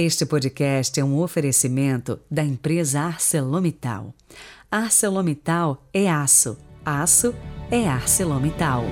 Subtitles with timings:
[0.00, 4.14] Este podcast é um oferecimento da empresa ArcelorMittal.
[4.70, 7.34] ArcelorMittal é aço, aço
[7.68, 8.84] é ArcelorMittal.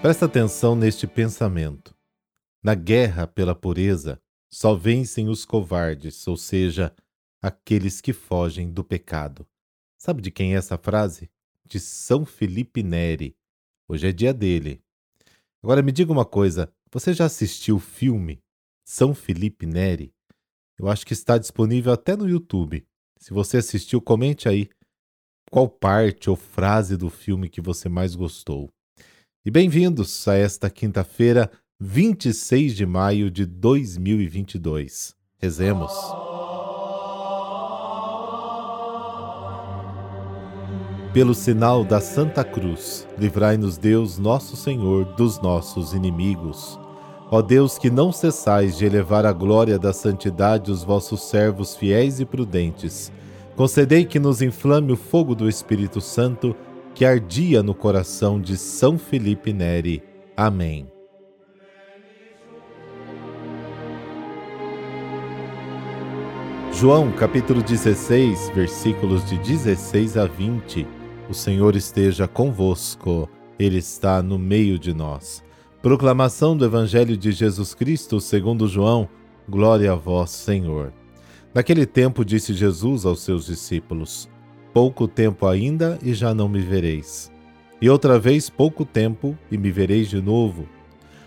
[0.00, 1.94] Presta atenção neste pensamento.
[2.62, 4.18] Na guerra pela pureza,
[4.50, 6.90] só vencem os covardes, ou seja,
[7.42, 9.46] aqueles que fogem do pecado.
[9.98, 11.28] Sabe de quem é essa frase?
[11.66, 13.34] De São Felipe Neri.
[13.88, 14.80] Hoje é dia dele.
[15.62, 18.38] Agora me diga uma coisa: você já assistiu o filme
[18.84, 20.12] São Felipe Neri?
[20.78, 22.84] Eu acho que está disponível até no YouTube.
[23.18, 24.68] Se você assistiu, comente aí
[25.50, 28.70] qual parte ou frase do filme que você mais gostou.
[29.46, 31.50] E bem-vindos a esta quinta-feira,
[31.80, 35.14] 26 de maio de 2022.
[35.38, 35.92] Rezemos.
[41.14, 46.76] Pelo sinal da Santa Cruz, livrai-nos Deus, nosso Senhor, dos nossos inimigos.
[47.30, 52.18] Ó Deus, que não cessais de elevar a glória da santidade os vossos servos fiéis
[52.18, 53.12] e prudentes,
[53.54, 56.52] concedei que nos inflame o fogo do Espírito Santo
[56.96, 60.02] que ardia no coração de São Felipe Neri.
[60.36, 60.88] Amém.
[66.72, 74.38] João capítulo 16, versículos de 16 a 20 o Senhor esteja convosco, Ele está no
[74.38, 75.42] meio de nós.
[75.80, 79.08] Proclamação do Evangelho de Jesus Cristo segundo João,
[79.48, 80.92] glória a vós, Senhor.
[81.54, 84.28] Naquele tempo disse Jesus aos seus discípulos:
[84.72, 87.32] Pouco tempo ainda e já não me vereis.
[87.80, 90.66] E outra vez pouco tempo e me vereis de novo.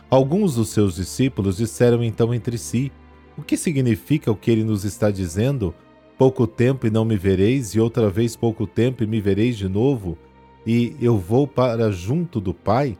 [0.09, 2.91] Alguns dos seus discípulos disseram então entre si:
[3.37, 5.73] O que significa o que ele nos está dizendo?
[6.17, 9.67] Pouco tempo e não me vereis, e outra vez pouco tempo e me vereis de
[9.67, 10.17] novo,
[10.65, 12.97] e eu vou para junto do Pai?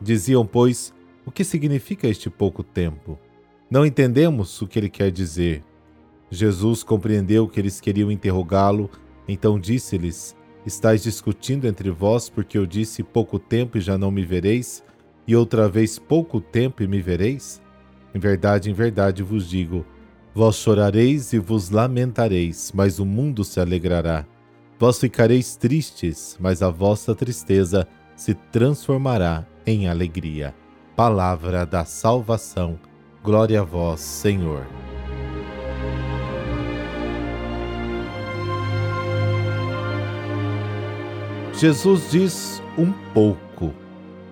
[0.00, 0.92] Diziam, pois,
[1.24, 3.18] o que significa este pouco tempo?
[3.70, 5.62] Não entendemos o que ele quer dizer.
[6.30, 8.90] Jesus compreendeu que eles queriam interrogá-lo,
[9.28, 14.24] então disse-lhes: Estais discutindo entre vós porque eu disse pouco tempo e já não me
[14.24, 14.84] vereis,
[15.26, 17.62] e outra vez pouco tempo e me vereis?
[18.14, 19.86] Em verdade, em verdade vos digo,
[20.32, 24.24] Vós chorareis e vos lamentareis, mas o mundo se alegrará.
[24.78, 30.54] Vós ficareis tristes, mas a vossa tristeza se transformará em alegria.
[30.94, 32.78] Palavra da salvação.
[33.24, 34.66] Glória a vós, Senhor.
[41.58, 43.74] Jesus diz um pouco,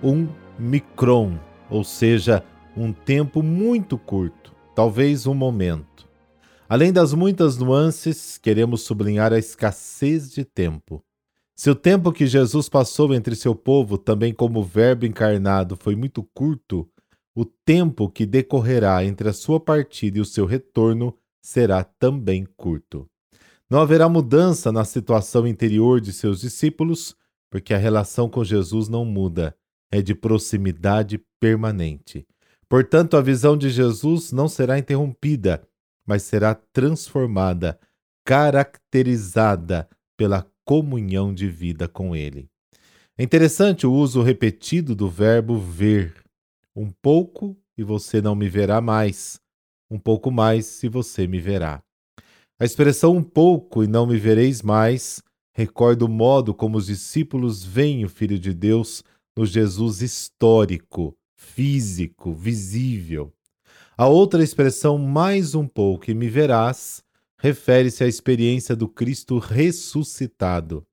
[0.01, 0.27] um
[0.57, 1.37] micron,
[1.69, 2.43] ou seja,
[2.75, 6.07] um tempo muito curto, talvez um momento.
[6.69, 11.03] Além das muitas nuances, queremos sublinhar a escassez de tempo.
[11.53, 16.23] Se o tempo que Jesus passou entre seu povo, também como Verbo encarnado, foi muito
[16.33, 16.89] curto,
[17.35, 21.13] o tempo que decorrerá entre a sua partida e o seu retorno
[21.43, 23.05] será também curto.
[23.69, 27.17] Não haverá mudança na situação interior de seus discípulos,
[27.51, 29.53] porque a relação com Jesus não muda,
[29.91, 32.25] é de proximidade permanente.
[32.69, 35.67] Portanto, a visão de Jesus não será interrompida
[36.09, 37.79] mas será transformada,
[38.25, 39.87] caracterizada
[40.17, 42.49] pela comunhão de vida com Ele.
[43.15, 46.15] É interessante o uso repetido do verbo ver.
[46.75, 49.39] Um pouco e você não me verá mais,
[49.87, 51.83] um pouco mais se você me verá.
[52.59, 55.21] A expressão um pouco e não me vereis mais
[55.53, 59.03] recorda o modo como os discípulos veem o Filho de Deus
[59.37, 63.33] no Jesus histórico, físico, visível.
[63.97, 67.01] A outra expressão, mais um pouco e me verás,
[67.39, 70.85] refere-se à experiência do Cristo ressuscitado.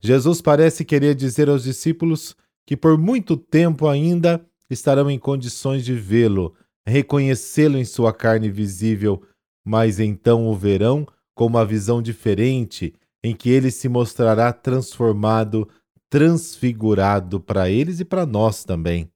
[0.00, 5.94] Jesus parece querer dizer aos discípulos que por muito tempo ainda estarão em condições de
[5.94, 6.54] vê-lo,
[6.86, 9.22] reconhecê-lo em sua carne visível,
[9.64, 15.68] mas então o verão com uma visão diferente, em que ele se mostrará transformado,
[16.10, 19.08] transfigurado para eles e para nós também.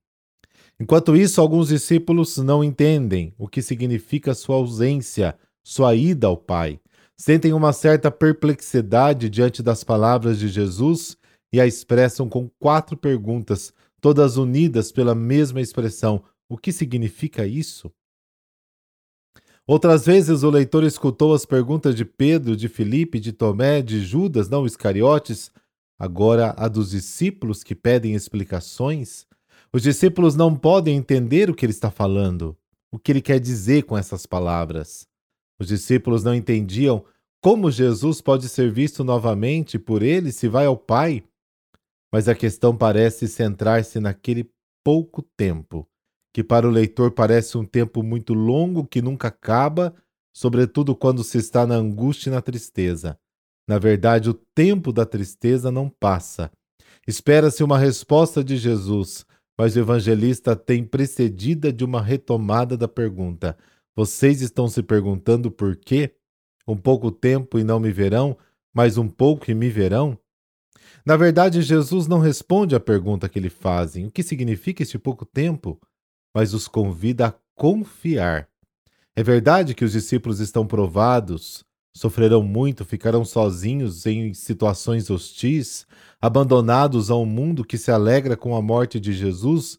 [0.80, 6.80] Enquanto isso, alguns discípulos não entendem o que significa sua ausência, sua ida ao Pai.
[7.16, 11.16] Sentem uma certa perplexidade diante das palavras de Jesus
[11.52, 17.92] e a expressam com quatro perguntas, todas unidas pela mesma expressão: O que significa isso?
[19.66, 24.48] Outras vezes o leitor escutou as perguntas de Pedro, de Filipe, de Tomé, de Judas,
[24.48, 25.50] não Iscariotes,
[25.98, 29.27] agora a dos discípulos que pedem explicações.
[29.72, 32.56] Os discípulos não podem entender o que ele está falando,
[32.90, 35.06] o que ele quer dizer com essas palavras.
[35.60, 37.04] Os discípulos não entendiam
[37.40, 41.24] como Jesus pode ser visto novamente por ele se vai ao Pai.
[42.10, 44.50] mas a questão parece centrar-se naquele
[44.82, 45.86] pouco tempo,
[46.32, 49.94] que para o leitor parece um tempo muito longo que nunca acaba,
[50.34, 53.18] sobretudo quando se está na angústia e na tristeza.
[53.68, 56.50] Na verdade, o tempo da tristeza não passa.
[57.06, 59.26] Espera-se uma resposta de Jesus,
[59.58, 63.58] mas o evangelista tem precedida de uma retomada da pergunta:
[63.96, 66.14] Vocês estão se perguntando por quê?
[66.66, 68.38] Um pouco tempo e não me verão,
[68.72, 70.16] mas um pouco e me verão?
[71.04, 75.26] Na verdade, Jesus não responde à pergunta que lhe fazem: o que significa este pouco
[75.26, 75.80] tempo?
[76.32, 78.48] Mas os convida a confiar.
[79.16, 81.64] É verdade que os discípulos estão provados,
[81.94, 85.86] sofrerão muito, ficarão sozinhos em situações hostis,
[86.20, 89.78] abandonados a um mundo que se alegra com a morte de Jesus,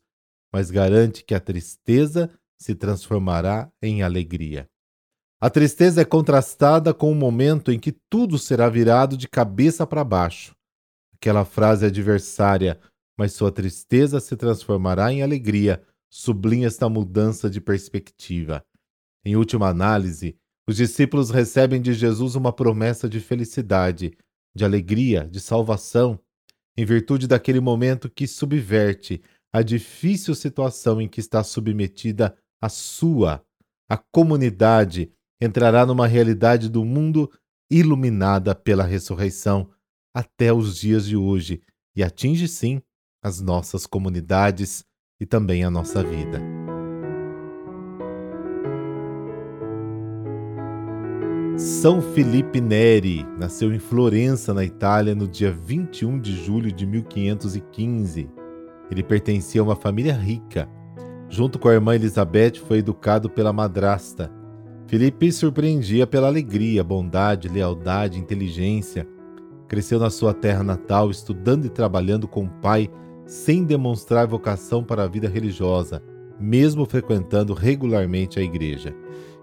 [0.51, 4.67] mas garante que a tristeza se transformará em alegria.
[5.41, 10.03] A tristeza é contrastada com o momento em que tudo será virado de cabeça para
[10.03, 10.53] baixo.
[11.13, 12.77] Aquela frase adversária,
[13.17, 18.65] mas sua tristeza se transformará em alegria, sublinha esta mudança de perspectiva.
[19.23, 20.35] Em última análise,
[20.69, 24.16] os discípulos recebem de Jesus uma promessa de felicidade,
[24.56, 26.19] de alegria, de salvação,
[26.77, 29.19] em virtude daquele momento que subverte
[29.51, 33.44] a difícil situação em que está submetida a sua,
[33.89, 35.12] a comunidade
[35.42, 37.31] entrará numa realidade do mundo
[37.72, 39.72] iluminada pela ressurreição
[40.15, 41.63] até os dias de hoje
[41.95, 42.80] e atinge sim
[43.24, 44.86] as nossas comunidades
[45.19, 46.58] e também a nossa vida.
[51.59, 58.29] São Felipe Neri nasceu em Florença, na Itália, no dia 21 de julho de 1515.
[58.89, 60.69] Ele pertencia a uma família rica.
[61.27, 64.31] Junto com a irmã Elizabeth, foi educado pela madrasta,
[64.88, 69.05] Felipe surpreendia pela alegria, bondade, lealdade, inteligência.
[69.67, 72.89] Cresceu na sua terra natal, estudando e trabalhando com o pai,
[73.25, 76.01] sem demonstrar vocação para a vida religiosa,
[76.39, 78.95] mesmo frequentando regularmente a igreja.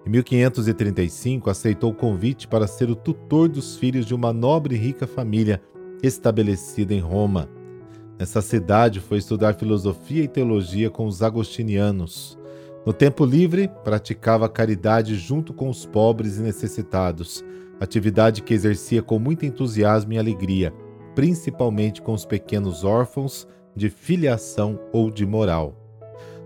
[0.07, 4.79] Em 1535, aceitou o convite para ser o tutor dos filhos de uma nobre e
[4.79, 5.61] rica família
[6.01, 7.49] estabelecida em Roma.
[8.17, 12.39] Nessa cidade, foi estudar filosofia e teologia com os agostinianos.
[12.87, 17.45] No tempo livre, praticava caridade junto com os pobres e necessitados,
[17.81, 20.73] atividade que exercia com muito entusiasmo e alegria,
[21.17, 25.86] principalmente com os pequenos órfãos de filiação ou de moral.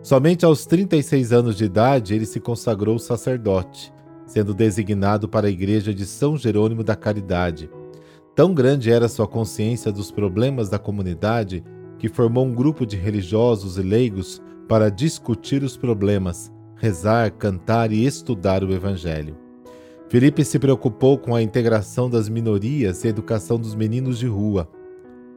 [0.02, 3.92] Somente aos 36 anos de idade ele se consagrou sacerdote,
[4.26, 7.70] sendo designado para a igreja de São Jerônimo da Caridade.
[8.34, 11.62] Tão grande era sua consciência dos problemas da comunidade
[11.98, 18.06] que formou um grupo de religiosos e leigos para discutir os problemas, rezar, cantar e
[18.06, 19.36] estudar o Evangelho.
[20.08, 24.66] Felipe se preocupou com a integração das minorias e a educação dos meninos de rua.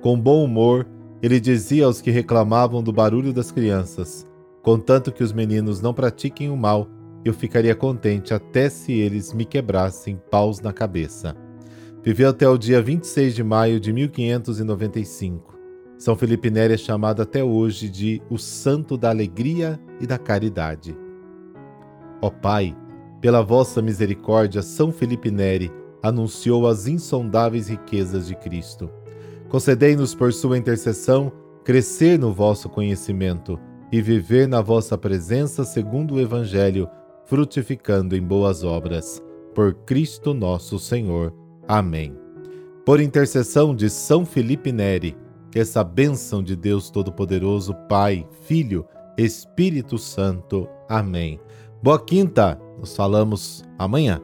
[0.01, 0.87] Com bom humor,
[1.21, 4.25] ele dizia aos que reclamavam do barulho das crianças:
[4.63, 6.87] Contanto que os meninos não pratiquem o mal,
[7.25, 11.35] eu ficaria contente até se eles me quebrassem paus na cabeça.
[12.01, 15.53] Viveu até o dia 26 de maio de 1595.
[15.97, 20.97] São Felipe Neri é chamado até hoje de o Santo da Alegria e da Caridade.
[22.21, 22.75] Ó Pai,
[23.19, 25.71] pela vossa misericórdia, São Felipe Neri
[26.01, 28.89] anunciou as insondáveis riquezas de Cristo.
[29.49, 31.33] Concedei-nos por sua intercessão
[31.65, 33.59] crescer no vosso conhecimento
[33.93, 36.89] e viver na vossa presença segundo o Evangelho,
[37.25, 39.21] frutificando em boas obras.
[39.53, 41.31] Por Cristo nosso Senhor.
[41.67, 42.17] Amém.
[42.83, 45.15] Por intercessão de São Felipe Neri,
[45.51, 48.83] que essa bênção de Deus Todo-Poderoso, Pai, Filho,
[49.15, 50.67] Espírito Santo.
[50.89, 51.39] Amém.
[51.83, 54.19] Boa quinta, nos falamos amanhã.